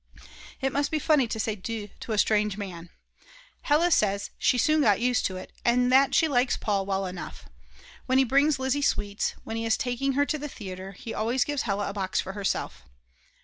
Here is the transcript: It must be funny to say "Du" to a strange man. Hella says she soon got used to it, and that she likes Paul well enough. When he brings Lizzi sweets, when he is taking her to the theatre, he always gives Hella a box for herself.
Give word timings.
It 0.61 0.73
must 0.73 0.89
be 0.89 0.97
funny 0.97 1.27
to 1.27 1.39
say 1.39 1.55
"Du" 1.55 1.87
to 1.99 2.11
a 2.11 2.17
strange 2.17 2.57
man. 2.57 2.89
Hella 3.61 3.91
says 3.91 4.31
she 4.39 4.57
soon 4.57 4.81
got 4.81 4.99
used 4.99 5.27
to 5.27 5.35
it, 5.37 5.51
and 5.63 5.91
that 5.91 6.15
she 6.15 6.27
likes 6.27 6.57
Paul 6.57 6.87
well 6.87 7.05
enough. 7.05 7.45
When 8.07 8.17
he 8.17 8.23
brings 8.23 8.57
Lizzi 8.57 8.81
sweets, 8.81 9.35
when 9.43 9.57
he 9.57 9.65
is 9.67 9.77
taking 9.77 10.13
her 10.13 10.25
to 10.25 10.39
the 10.39 10.49
theatre, 10.49 10.93
he 10.93 11.13
always 11.13 11.43
gives 11.43 11.61
Hella 11.61 11.87
a 11.87 11.93
box 11.93 12.19
for 12.19 12.33
herself. 12.33 12.81